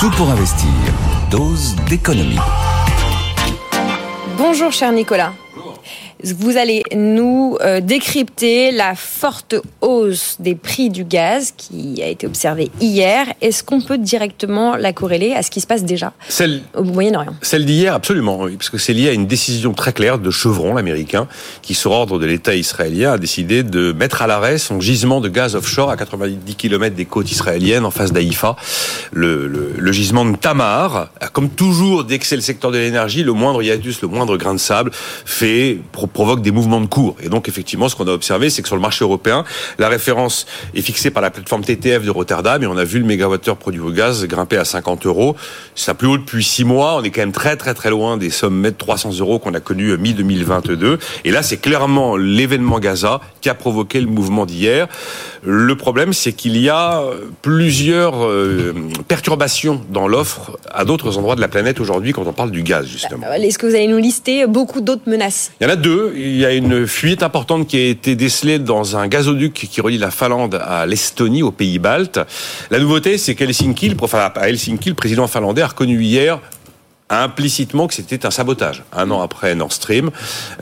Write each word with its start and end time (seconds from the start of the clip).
Tout 0.00 0.10
pour 0.12 0.30
investir. 0.30 0.70
Dose 1.30 1.76
d'économie. 1.86 2.38
Bonjour 4.38 4.72
cher 4.72 4.92
Nicolas. 4.92 5.34
Vous 6.24 6.56
allez 6.56 6.82
nous 6.94 7.56
euh, 7.60 7.80
décrypter 7.80 8.72
la 8.72 8.94
forte 8.94 9.54
hausse 9.80 10.36
des 10.38 10.54
prix 10.54 10.90
du 10.90 11.04
gaz 11.04 11.52
qui 11.56 12.02
a 12.02 12.08
été 12.08 12.26
observée 12.26 12.70
hier. 12.80 13.26
Est-ce 13.40 13.62
qu'on 13.62 13.80
peut 13.80 13.98
directement 13.98 14.76
la 14.76 14.92
corréler 14.92 15.32
à 15.32 15.42
ce 15.42 15.50
qui 15.50 15.60
se 15.60 15.66
passe 15.66 15.84
déjà 15.84 16.12
Celle, 16.28 16.62
au 16.74 16.84
Moyen-Orient? 16.84 17.34
Celle 17.42 17.64
d'hier, 17.64 17.94
absolument, 17.94 18.40
oui, 18.40 18.56
parce 18.56 18.70
que 18.70 18.78
c'est 18.78 18.92
lié 18.92 19.08
à 19.08 19.12
une 19.12 19.26
décision 19.26 19.72
très 19.72 19.92
claire 19.92 20.18
de 20.18 20.30
Chevron, 20.30 20.74
l'américain, 20.74 21.26
qui, 21.62 21.74
sur 21.74 21.92
ordre 21.92 22.18
de 22.18 22.26
l'État 22.26 22.54
israélien, 22.54 23.12
a 23.12 23.18
décidé 23.18 23.62
de 23.62 23.92
mettre 23.92 24.22
à 24.22 24.26
l'arrêt 24.26 24.58
son 24.58 24.80
gisement 24.80 25.20
de 25.20 25.28
gaz 25.28 25.54
offshore 25.54 25.90
à 25.90 25.96
90 25.96 26.54
km 26.54 26.94
des 26.94 27.04
côtes 27.04 27.30
israéliennes, 27.30 27.84
en 27.84 27.90
face 27.90 28.12
d'Haïfa. 28.12 28.56
Le, 29.12 29.46
le, 29.46 29.74
le, 29.76 29.92
gisement 29.92 30.24
de 30.24 30.36
Tamar, 30.36 31.10
comme 31.32 31.50
toujours, 31.50 32.04
dès 32.04 32.18
que 32.18 32.26
c'est 32.26 32.36
le 32.36 32.42
secteur 32.42 32.70
de 32.70 32.78
l'énergie, 32.78 33.22
le 33.22 33.32
moindre 33.32 33.62
hiatus, 33.62 34.02
le 34.02 34.08
moindre 34.08 34.36
grain 34.36 34.54
de 34.54 34.58
sable, 34.58 34.90
fait 35.24 35.78
provoque 36.12 36.42
des 36.42 36.50
mouvements 36.50 36.80
de 36.80 36.86
cours. 36.86 37.16
Et 37.22 37.28
donc, 37.28 37.48
effectivement, 37.48 37.88
ce 37.88 37.96
qu'on 37.96 38.06
a 38.06 38.12
observé, 38.12 38.50
c'est 38.50 38.62
que 38.62 38.68
sur 38.68 38.76
le 38.76 38.82
marché 38.82 39.04
européen, 39.04 39.44
la 39.78 39.88
référence 39.88 40.46
est 40.74 40.82
fixée 40.82 41.10
par 41.10 41.22
la 41.22 41.30
plateforme 41.30 41.64
TTF 41.64 42.04
de 42.04 42.10
Rotterdam 42.10 42.62
et 42.62 42.66
on 42.66 42.76
a 42.76 42.84
vu 42.84 42.98
le 42.98 43.04
mégawattheure 43.04 43.56
produit 43.56 43.80
au 43.80 43.90
gaz 43.90 44.26
grimper 44.26 44.56
à 44.56 44.64
50 44.64 45.06
euros. 45.06 45.36
C'est 45.74 45.94
plus 45.94 46.08
haut 46.08 46.18
depuis 46.18 46.44
six 46.44 46.64
mois. 46.64 46.96
On 46.96 47.02
est 47.02 47.10
quand 47.10 47.22
même 47.22 47.32
très, 47.32 47.56
très, 47.56 47.74
très 47.74 47.90
loin 47.90 48.16
des 48.16 48.30
sommets 48.30 48.70
de 48.70 48.76
300 48.76 49.18
euros 49.20 49.38
qu'on 49.38 49.54
a 49.54 49.60
connus 49.60 49.96
mi-2022. 49.96 50.98
Et 51.24 51.30
là, 51.30 51.42
c'est 51.42 51.56
clairement 51.56 52.16
l'événement 52.16 52.78
Gaza 52.78 53.20
qui 53.40 53.48
a 53.48 53.54
provoqué 53.54 54.00
le 54.00 54.06
mouvement 54.06 54.46
d'hier. 54.46 54.88
Le 55.42 55.74
problème, 55.74 56.12
c'est 56.12 56.32
qu'il 56.32 56.56
y 56.58 56.68
a 56.68 57.02
plusieurs 57.42 58.24
euh, 58.24 58.74
perturbations 59.08 59.80
dans 59.90 60.06
l'offre 60.06 60.58
à 60.70 60.84
d'autres 60.84 61.18
endroits 61.18 61.34
de 61.34 61.40
la 61.40 61.48
planète 61.48 61.80
aujourd'hui 61.80 62.12
quand 62.12 62.26
on 62.26 62.32
parle 62.32 62.50
du 62.50 62.62
gaz, 62.62 62.86
justement. 62.86 63.26
Est-ce 63.32 63.58
que 63.58 63.66
vous 63.66 63.74
allez 63.74 63.88
nous 63.88 63.98
lister 63.98 64.46
beaucoup 64.46 64.80
d'autres 64.80 65.08
menaces? 65.08 65.52
Il 65.60 65.64
y 65.64 65.66
en 65.66 65.72
a 65.72 65.76
deux. 65.76 65.99
Il 66.14 66.36
y 66.36 66.44
a 66.44 66.52
une 66.52 66.86
fuite 66.86 67.22
importante 67.22 67.66
qui 67.66 67.76
a 67.76 67.86
été 67.88 68.16
décelée 68.16 68.58
dans 68.58 68.96
un 68.96 69.08
gazoduc 69.08 69.52
qui 69.52 69.80
relie 69.80 69.98
la 69.98 70.10
Finlande 70.10 70.60
à 70.62 70.86
l'Estonie, 70.86 71.42
aux 71.42 71.50
pays 71.50 71.78
baltes. 71.78 72.20
La 72.70 72.78
nouveauté, 72.78 73.18
c'est 73.18 73.34
qu'Helsinki, 73.34 73.94
enfin, 74.00 74.30
à 74.34 74.48
Helsinki, 74.48 74.90
le 74.90 74.94
président 74.94 75.26
finlandais 75.26 75.62
a 75.62 75.68
reconnu 75.68 76.02
hier 76.02 76.40
implicitement 77.10 77.88
que 77.88 77.94
c'était 77.94 78.24
un 78.24 78.30
sabotage 78.30 78.84
un 78.92 79.10
an 79.10 79.20
après 79.20 79.54
Nord 79.56 79.72
Stream 79.72 80.10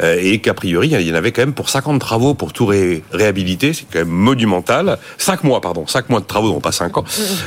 euh, 0.02 0.18
et 0.20 0.40
qu'a 0.40 0.54
priori 0.54 0.88
il 0.88 1.00
y 1.02 1.12
en 1.12 1.14
avait 1.14 1.30
quand 1.30 1.42
même 1.42 1.52
pour 1.52 1.68
50 1.68 2.00
travaux 2.00 2.34
pour 2.34 2.52
tout 2.52 2.66
ré 2.66 3.04
réhabiliter 3.12 3.74
c'est 3.74 3.84
quand 3.92 3.98
même 3.98 4.08
monumental. 4.08 4.98
5 5.18 5.44
mois 5.44 5.60
pardon 5.60 5.86
5 5.86 6.08
mois 6.08 6.20
de 6.20 6.24
travaux 6.24 6.48
non 6.48 6.60
pas 6.60 6.72
5 6.72 6.96
ans. 6.96 7.04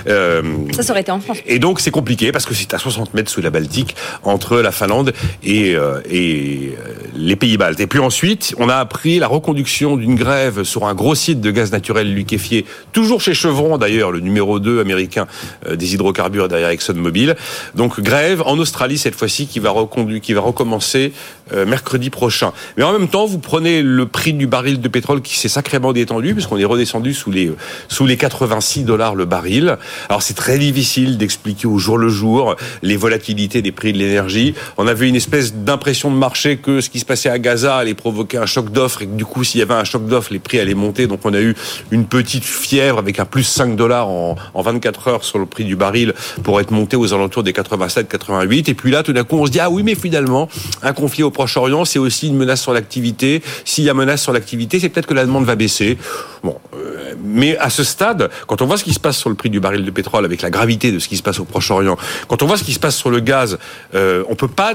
Euh, 0.08 0.42
ça, 0.72 0.84
ça 0.84 0.92
aurait 0.92 1.02
été 1.02 1.12
en 1.12 1.20
France. 1.20 1.40
et 1.46 1.58
donc 1.58 1.80
c'est 1.80 1.92
compliqué 1.92 2.32
parce 2.32 2.46
que 2.46 2.54
c'est 2.54 2.74
à 2.74 2.78
60 2.78 3.14
mètres 3.14 3.32
sous 3.32 3.42
la 3.42 3.50
Baltique 3.50 3.96
entre 4.24 4.60
la 4.60 4.72
Finlande 4.72 5.14
et, 5.44 5.76
euh, 5.76 6.00
et 6.10 6.76
les 7.16 7.36
pays 7.36 7.58
baltes. 7.58 7.80
Et 7.80 7.88
puis 7.88 8.00
ensuite 8.00 8.54
on 8.60 8.70
a 8.70 8.76
appris 8.76 9.18
la 9.18 9.28
reconduction 9.28 9.98
d'une 9.98 10.16
grève 10.16 10.64
sur 10.64 10.86
un 10.86 10.94
gros 10.94 11.16
site 11.16 11.42
de 11.42 11.50
gaz 11.50 11.72
naturel 11.72 12.14
liquéfié 12.14 12.66
toujours 12.92 13.22
chez 13.22 13.34
Chevron 13.34 13.80
d'ailleurs 13.80 14.12
le 14.12 14.20
numéro 14.20 14.60
2 14.60 14.80
américain 14.80 15.26
des 15.68 15.94
hydrocarbures 15.96 16.48
derrière 16.48 16.70
ExxonMobil. 16.70 17.36
Donc 17.76 18.00
grève 18.00 18.44
en 18.46 18.60
Australie 18.60 18.91
cette 18.98 19.16
fois-ci 19.16 19.48
qui 19.48 19.60
va 19.60 19.74
qui 20.22 20.34
va 20.34 20.42
recommencer 20.42 21.14
euh, 21.54 21.66
mercredi 21.66 22.10
prochain. 22.10 22.54
Mais 22.78 22.84
en 22.84 22.94
même 22.94 23.08
temps, 23.08 23.26
vous 23.26 23.40
prenez 23.40 23.82
le 23.82 24.06
prix 24.06 24.34
du 24.34 24.48
baril 24.48 24.80
de 24.80 24.88
pétrole 24.88 25.22
qui 25.22 25.38
s'est 25.38 25.50
sacrément 25.50 25.94
détendu 25.94 26.34
puisqu'on 26.34 26.58
est 26.58 26.66
redescendu 26.66 27.14
sous 27.14 27.32
les 27.32 27.52
sous 27.88 28.06
les 28.06 28.18
86 28.18 28.84
dollars 28.84 29.16
le 29.16 29.26
baril. 29.26 29.78
Alors 30.10 30.22
c'est 30.22 30.34
très 30.34 30.58
difficile 30.58 31.18
d'expliquer 31.18 31.68
au 31.68 31.78
jour 31.78 31.98
le 31.98 32.10
jour 32.10 32.56
les 32.82 32.98
volatilités 32.98 33.62
des 33.62 33.72
prix 33.72 33.94
de 33.94 33.98
l'énergie. 33.98 34.54
On 34.78 34.88
avait 34.88 35.10
une 35.10 35.16
espèce 35.16 35.54
d'impression 35.54 36.12
de 36.12 36.16
marché 36.16 36.58
que 36.58 36.82
ce 36.82 36.90
qui 36.90 37.00
se 37.00 37.06
passait 37.06 37.30
à 37.30 37.40
Gaza 37.40 37.76
allait 37.76 37.94
provoquer 37.94 38.38
un 38.38 38.46
choc 38.46 38.72
d'offres 38.72 39.02
et 39.02 39.08
que 39.08 39.16
du 39.16 39.26
coup 39.26 39.44
s'il 39.44 39.60
y 39.60 39.64
avait 39.64 39.74
un 39.74 39.84
choc 39.84 40.06
d'offres, 40.08 40.32
les 40.32 40.40
prix 40.40 40.60
allaient 40.60 40.74
monter. 40.74 41.08
Donc 41.08 41.22
on 41.26 41.34
a 41.34 41.42
eu 41.42 41.56
une 41.92 42.06
petite 42.06 42.44
fièvre 42.44 43.00
avec 43.00 43.20
un 43.20 43.26
plus 43.26 43.44
5 43.44 43.76
dollars 43.76 44.08
en, 44.08 44.36
en 44.54 44.62
24 44.62 45.08
heures 45.08 45.24
sur 45.24 45.40
le 45.40 45.46
prix 45.46 45.66
du 45.66 45.76
baril 45.76 46.14
pour 46.44 46.60
être 46.60 46.72
monté 46.72 46.96
aux 46.96 47.14
alentours 47.14 47.44
des 47.44 47.54
87, 47.54 48.08
88. 48.08 48.70
Et 48.70 48.74
puis 48.74 48.81
là, 48.90 49.04
tout 49.04 49.14
d'un 49.14 49.24
coup, 49.24 49.38
on 49.38 49.46
se 49.46 49.52
dit, 49.52 49.60
ah 49.60 49.70
oui, 49.70 49.84
mais 49.84 49.94
finalement, 49.94 50.50
un 50.82 50.94
conflit 50.94 51.22
au 51.22 51.30
Proche-Orient, 51.30 51.86
c'est 51.86 52.00
aussi 52.00 52.28
une 52.28 52.38
menace 52.38 52.62
sur 52.62 52.74
l'activité. 52.74 53.44
S'il 53.66 53.84
y 53.84 53.90
a 53.90 53.94
menace 53.94 54.24
sur 54.24 54.34
l'activité, 54.34 54.80
c'est 54.80 54.90
peut-être 54.90 55.06
que 55.06 55.14
la 55.14 55.26
demande 55.26 55.46
va 55.46 55.56
baisser. 55.56 55.98
Bon, 56.44 56.58
euh, 56.76 57.14
mais 57.24 57.58
à 57.58 57.70
ce 57.70 57.84
stade, 57.84 58.32
quand 58.48 58.62
on 58.62 58.66
voit 58.66 58.78
ce 58.78 58.84
qui 58.84 58.94
se 58.94 59.00
passe 59.00 59.18
sur 59.18 59.30
le 59.30 59.36
prix 59.36 59.50
du 59.50 59.60
baril 59.60 59.86
de 59.86 59.92
pétrole, 59.92 60.26
avec 60.26 60.42
la 60.42 60.50
gravité 60.50 60.92
de 60.92 60.98
ce 60.98 61.08
qui 61.08 61.18
se 61.18 61.24
passe 61.24 61.40
au 61.40 61.46
Proche-Orient, 61.46 61.98
quand 62.28 62.42
on 62.42 62.48
voit 62.48 62.58
ce 62.58 62.64
qui 62.64 62.74
se 62.74 62.80
passe 62.80 62.96
sur 62.96 63.12
le 63.12 63.20
gaz, 63.20 63.60
euh, 63.94 64.24
on 64.30 64.36
peut 64.36 64.48
pas 64.48 64.74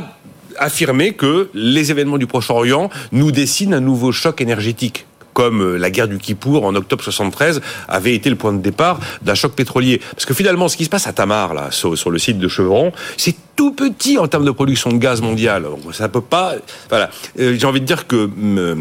affirmer 0.59 1.13
que 1.13 1.51
les 1.55 1.91
événements 1.91 2.19
du 2.19 2.27
Proche-Orient 2.27 2.91
nous 3.13 3.33
dessinent 3.33 3.75
un 3.75 3.81
nouveau 3.81 4.13
choc 4.13 4.41
énergétique 4.41 5.07
comme 5.37 5.77
la 5.77 5.91
guerre 5.91 6.09
du 6.09 6.17
Kippour 6.17 6.65
en 6.65 6.75
octobre 6.75 7.05
73 7.05 7.61
avait 7.89 8.15
été 8.15 8.31
le 8.31 8.37
point 8.37 8.55
de 8.55 8.63
départ 8.63 8.99
d'un 9.21 9.35
choc 9.35 9.53
pétrolier. 9.53 10.01
Parce 10.13 10.25
que 10.25 10.33
finalement, 10.33 10.67
ce 10.67 10.79
qui 10.79 10.87
se 10.87 10.89
passe 10.89 11.07
à 11.07 11.13
Tamar, 11.13 11.53
là, 11.53 11.71
sur, 11.71 11.99
sur 11.99 12.11
le 12.11 12.19
site 12.19 12.39
de 12.39 12.49
Chevron, 12.49 12.91
c'est 13.19 13.37
tout 13.57 13.73
petit 13.73 14.19
en 14.19 14.29
termes 14.29 14.45
de 14.45 14.51
production 14.51 14.91
de 14.91 14.99
gaz 14.99 15.21
mondial. 15.23 15.65
Donc, 15.65 15.95
ça 15.95 16.09
peut 16.09 16.21
pas. 16.21 16.55
Voilà. 16.91 17.11
Euh, 17.41 17.57
J'ai 17.59 17.67
envie 17.67 17.81
de 17.81 17.87
dire 17.87 18.07
que 18.07 18.29
euh, 18.47 18.75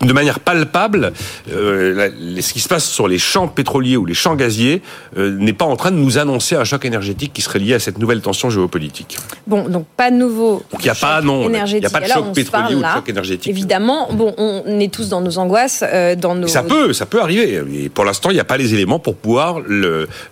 de 0.00 0.12
manière 0.12 0.40
palpable, 0.40 1.12
euh, 1.52 2.10
ce 2.40 2.52
qui 2.52 2.60
se 2.60 2.68
passe 2.68 2.88
sur 2.88 3.06
les 3.06 3.18
champs 3.18 3.46
pétroliers 3.46 3.96
ou 3.96 4.06
les 4.06 4.14
champs 4.14 4.34
gaziers 4.34 4.82
n'est 5.16 5.52
pas 5.52 5.66
en 5.66 5.76
train 5.76 5.90
de 5.90 5.96
nous 5.96 6.18
annoncer 6.18 6.56
un 6.56 6.64
choc 6.64 6.84
énergétique 6.84 7.32
qui 7.32 7.42
serait 7.42 7.58
lié 7.58 7.74
à 7.74 7.78
cette 7.78 7.98
nouvelle 7.98 8.22
tension 8.22 8.48
géopolitique. 8.48 9.18
Bon, 9.46 9.68
donc 9.68 9.86
pas 9.96 10.10
de 10.10 10.16
nouveau. 10.16 10.62
Donc 10.72 10.80
il 10.80 10.84
n'y 10.84 10.90
a 10.90 10.94
pas 10.94 11.20
non, 11.20 11.44
il 11.44 11.50
n'y 11.50 11.86
a 11.86 11.90
pas 11.90 12.00
de 12.00 12.06
choc 12.06 12.32
pétrolier 12.34 12.74
ou 12.74 12.80
de 12.80 12.86
choc 12.86 13.08
énergétique. 13.08 13.50
Évidemment, 13.50 14.08
bon, 14.12 14.34
on 14.38 14.80
est 14.80 14.92
tous 14.92 15.10
dans 15.10 15.20
nos 15.20 15.38
angoisses, 15.38 15.84
dans 16.18 16.34
nos. 16.34 16.48
Ça 16.48 16.62
peut, 16.62 16.92
ça 16.92 17.04
peut 17.04 17.20
arriver. 17.20 17.62
Et 17.74 17.88
pour 17.88 18.04
l'instant, 18.04 18.30
il 18.30 18.34
n'y 18.34 18.40
a 18.40 18.44
pas 18.44 18.56
les 18.56 18.72
éléments 18.72 18.98
pour 18.98 19.16
pouvoir 19.16 19.60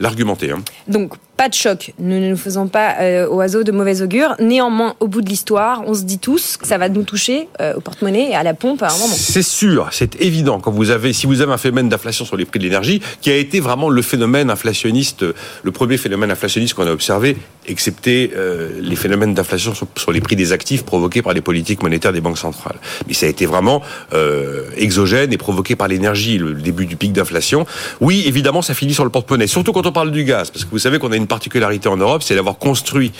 l'argumenter. 0.00 0.52
Hein. 0.52 0.62
Donc 0.88 1.14
pas 1.36 1.48
de 1.48 1.54
choc. 1.54 1.92
Nous 1.98 2.20
ne 2.20 2.30
nous 2.30 2.36
faisons 2.36 2.68
pas 2.68 2.96
euh, 3.00 3.28
au 3.28 3.36
oiseau 3.36 3.64
de 3.64 3.72
mauvais 3.72 4.02
augure. 4.02 4.34
Néanmoins, 4.38 4.94
au 5.00 5.08
bout 5.08 5.20
de 5.20 5.28
l'histoire, 5.28 5.82
on 5.86 5.94
se 5.94 6.02
dit 6.02 6.18
tous 6.18 6.56
que 6.56 6.66
ça 6.66 6.78
va 6.78 6.88
nous 6.88 7.02
toucher 7.02 7.48
euh, 7.60 7.74
au 7.74 7.80
porte-monnaie 7.80 8.30
et 8.30 8.34
à 8.34 8.42
la 8.42 8.54
pompe 8.54 8.82
à 8.82 8.88
un 8.88 8.98
moment. 8.98 9.14
C'est 9.14 9.42
sûr, 9.42 9.88
c'est 9.90 10.20
évident. 10.20 10.60
Quand 10.60 10.70
vous 10.70 10.90
avez, 10.90 11.12
si 11.12 11.26
vous 11.26 11.40
avez 11.40 11.52
un 11.52 11.58
phénomène 11.58 11.88
d'inflation 11.88 12.24
sur 12.24 12.36
les 12.36 12.44
prix 12.44 12.58
de 12.58 12.64
l'énergie, 12.64 13.00
qui 13.20 13.30
a 13.30 13.36
été 13.36 13.60
vraiment 13.60 13.90
le 13.90 14.02
phénomène 14.02 14.50
inflationniste, 14.50 15.24
le 15.62 15.72
premier 15.72 15.96
phénomène 15.96 16.30
inflationniste 16.30 16.74
qu'on 16.74 16.86
a 16.86 16.92
observé, 16.92 17.36
excepté 17.66 18.32
euh, 18.36 18.70
les 18.80 18.96
phénomènes 18.96 19.34
d'inflation 19.34 19.74
sur, 19.74 19.86
sur, 19.96 20.12
les 20.12 20.20
prix 20.20 20.36
des 20.36 20.52
actifs 20.52 20.84
provoqués 20.84 21.22
par 21.22 21.32
les 21.32 21.40
politiques 21.40 21.82
monétaires 21.82 22.12
des 22.12 22.20
banques 22.20 22.38
centrales. 22.38 22.76
Mais 23.06 23.14
ça 23.14 23.26
a 23.26 23.28
été 23.28 23.46
vraiment 23.46 23.82
euh, 24.12 24.64
exogène 24.76 25.32
et 25.32 25.36
provoqué 25.36 25.76
par 25.76 25.88
l'énergie, 25.88 26.38
le 26.38 26.54
début 26.54 26.86
du 26.86 26.96
pic 26.96 27.12
d'inflation. 27.12 27.66
Oui, 28.00 28.24
évidemment, 28.26 28.62
ça 28.62 28.74
finit 28.74 28.94
sur 28.94 29.04
le 29.04 29.10
porte-monnaie. 29.10 29.46
Surtout 29.46 29.72
quand 29.72 29.86
on 29.86 29.92
parle 29.92 30.10
du 30.10 30.24
gaz, 30.24 30.50
parce 30.50 30.64
que 30.64 30.70
vous 30.70 30.78
savez 30.78 30.98
qu'on 30.98 31.12
a 31.12 31.16
une 31.16 31.23
particularité 31.26 31.88
en 31.88 31.96
Europe, 31.96 32.22
c'est 32.22 32.34
d'avoir 32.34 32.58
construit 32.58 33.12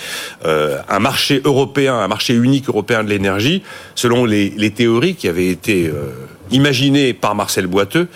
euh, 0.44 0.78
un 0.88 0.98
marché 0.98 1.40
européen, 1.44 1.94
un 1.96 2.08
marché 2.08 2.34
unique 2.34 2.68
européen 2.68 3.04
de 3.04 3.08
l'énergie, 3.08 3.62
selon 3.94 4.24
les, 4.24 4.50
les, 4.56 4.70
théories 4.70 5.14
qui 5.14 5.28
avaient 5.28 5.48
été 5.48 5.86
euh, 5.86 6.10
imaginées 6.50 7.12
par 7.12 7.34
Marcel 7.34 7.66
Boiteux, 7.66 8.08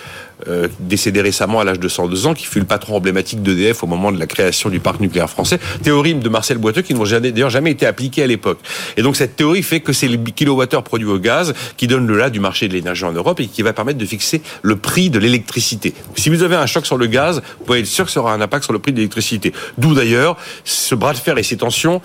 euh, 0.46 0.68
décédé 0.78 1.20
récemment 1.20 1.60
à 1.60 1.64
l'âge 1.64 1.80
de 1.80 1.88
102 1.88 2.26
ans, 2.26 2.34
qui 2.34 2.46
fut 2.46 2.60
le 2.60 2.64
patron 2.64 2.96
emblématique 2.96 3.42
d'EDF 3.42 3.82
au 3.82 3.86
moment 3.86 4.12
de 4.12 4.18
la 4.18 4.26
création 4.26 4.68
du 4.70 4.78
parc 4.78 5.00
nucléaire 5.00 5.28
français. 5.28 5.58
Théorie 5.82 6.14
de 6.14 6.28
Marcel 6.28 6.58
Boiteux 6.58 6.82
qui 6.82 6.94
n'ont 6.94 7.04
d'ailleurs 7.04 7.50
jamais 7.50 7.72
été 7.72 7.86
appliquée 7.86 8.22
à 8.22 8.26
l'époque. 8.26 8.58
Et 8.96 9.02
donc 9.02 9.16
cette 9.16 9.36
théorie 9.36 9.62
fait 9.62 9.80
que 9.80 9.92
c'est 9.92 10.08
le 10.08 10.16
kilowattheure 10.16 10.82
produit 10.84 11.08
au 11.08 11.18
gaz 11.18 11.54
qui 11.76 11.86
donne 11.86 12.06
le 12.06 12.16
là 12.16 12.30
du 12.30 12.40
marché 12.40 12.68
de 12.68 12.74
l'énergie 12.74 13.04
en 13.04 13.12
Europe 13.12 13.40
et 13.40 13.46
qui 13.46 13.62
va 13.62 13.72
permettre 13.72 13.98
de 13.98 14.06
fixer 14.06 14.42
le 14.62 14.76
prix 14.76 15.10
de 15.10 15.18
l'électricité. 15.18 15.94
Si 16.16 16.28
vous 16.28 16.42
avez 16.42 16.56
un 16.56 16.66
choc 16.66 16.86
sur 16.86 16.96
le 16.96 17.06
gaz, 17.06 17.42
vous 17.58 17.64
pouvez 17.64 17.80
être 17.80 17.86
sûr 17.86 18.04
que 18.04 18.10
ça 18.10 18.20
aura 18.20 18.32
un 18.32 18.40
impact 18.40 18.64
sur 18.64 18.72
le 18.72 18.78
prix 18.78 18.92
de 18.92 18.98
l'électricité. 18.98 19.52
D'où 19.76 19.94
d'ailleurs 19.94 20.36
ce 20.64 20.94
bras 20.94 21.12
de 21.12 21.18
fer 21.18 21.36
et 21.38 21.42
ces 21.42 21.56
tensions 21.56 22.00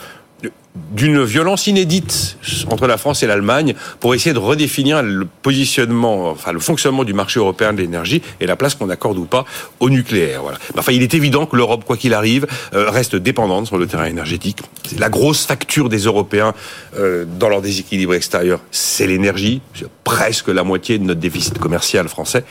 d'une 0.75 1.24
violence 1.24 1.68
inédite 1.68 2.38
entre 2.70 2.88
la 2.88 2.98
France 2.98 3.22
et 3.22 3.28
l'Allemagne 3.28 3.75
pour 4.00 4.16
essayer 4.16 4.34
de 4.34 4.40
redéfinir 4.40 5.04
le 5.04 5.28
positionnement, 5.42 6.30
enfin 6.31 6.52
le 6.52 6.60
fonctionnement 6.60 7.04
du 7.04 7.14
marché 7.14 7.40
européen 7.40 7.74
de 7.74 7.81
l'énergie 7.81 8.24
et 8.40 8.48
la 8.48 8.56
place 8.56 8.74
qu'on 8.74 8.90
accorde 8.90 9.18
ou 9.20 9.25
pas 9.25 9.46
au 9.80 9.90
nucléaire. 9.90 10.42
Voilà. 10.42 10.58
Enfin, 10.78 10.92
il 10.92 11.04
est 11.04 11.14
évident 11.14 11.46
que 11.46 11.56
l'Europe, 11.56 11.84
quoi 11.86 11.96
qu'il 11.96 12.14
arrive, 12.14 12.48
euh, 12.74 12.90
reste 12.90 13.16
dépendante 13.16 13.68
sur 13.68 13.78
le 13.78 13.86
terrain 13.86 14.06
énergétique. 14.06 14.60
La 14.98 15.10
grosse 15.10 15.46
facture 15.46 15.90
des 15.90 16.00
Européens 16.00 16.54
euh, 16.98 17.25
dans 17.40 17.50
leur 17.50 17.62
déséquilibre 17.62 18.16
extérieur, 18.16 18.60
c'est 18.72 19.06
l'énergie, 19.06 19.62
presque 20.04 20.48
la 20.48 20.64
moitié 20.64 20.98
de 20.98 21.04
notre 21.04 21.20
déficit 21.20 21.60
commercial 21.60 22.08
français. 22.08 22.46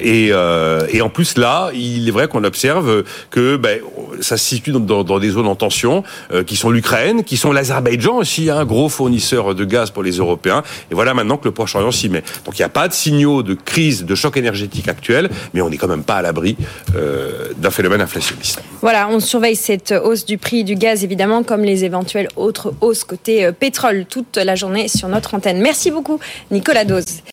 Et, 0.00 0.30
euh, 0.32 0.86
et 0.90 1.02
en 1.02 1.08
plus 1.08 1.38
là, 1.38 1.70
il 1.72 2.08
est 2.08 2.12
vrai 2.12 2.26
qu'on 2.26 2.44
observe 2.44 3.04
que 3.30 3.56
ben, 3.56 3.80
ça 4.20 4.36
se 4.36 4.44
situe 4.44 4.72
dans, 4.72 5.18
des 5.18 5.30
zones 5.30 5.46
en 5.46 5.54
tension, 5.54 6.02
qui 6.46 6.56
sont 6.56 6.70
l'Ukraine, 6.70 7.24
qui 7.24 7.36
sont 7.36 7.52
la 7.52 7.59
l'Azerbaïdjan 7.60 8.16
aussi, 8.16 8.48
un 8.48 8.58
hein, 8.58 8.64
gros 8.64 8.88
fournisseur 8.88 9.54
de 9.54 9.64
gaz 9.64 9.90
pour 9.90 10.02
les 10.02 10.12
Européens. 10.12 10.62
Et 10.90 10.94
voilà 10.94 11.12
maintenant 11.12 11.36
que 11.36 11.44
le 11.44 11.52
Proche-Orient 11.52 11.90
s'y 11.90 12.08
met. 12.08 12.22
Donc 12.46 12.58
il 12.58 12.62
n'y 12.62 12.64
a 12.64 12.70
pas 12.70 12.88
de 12.88 12.94
signaux 12.94 13.42
de 13.42 13.52
crise, 13.52 14.04
de 14.04 14.14
choc 14.14 14.38
énergétique 14.38 14.88
actuel, 14.88 15.28
mais 15.52 15.60
on 15.60 15.68
n'est 15.68 15.76
quand 15.76 15.88
même 15.88 16.02
pas 16.02 16.16
à 16.16 16.22
l'abri 16.22 16.56
euh, 16.96 17.48
d'un 17.58 17.70
phénomène 17.70 18.00
inflationniste. 18.00 18.62
Voilà, 18.80 19.08
on 19.08 19.20
surveille 19.20 19.56
cette 19.56 19.92
hausse 19.92 20.24
du 20.24 20.38
prix 20.38 20.64
du 20.64 20.74
gaz, 20.74 21.04
évidemment, 21.04 21.42
comme 21.42 21.62
les 21.62 21.84
éventuelles 21.84 22.28
autres 22.36 22.72
hausses 22.80 23.04
côté 23.04 23.44
euh, 23.44 23.52
pétrole, 23.52 24.06
toute 24.08 24.38
la 24.38 24.54
journée 24.54 24.88
sur 24.88 25.08
notre 25.08 25.34
antenne. 25.34 25.60
Merci 25.60 25.90
beaucoup, 25.90 26.18
Nicolas 26.50 26.86
Dose. 26.86 27.20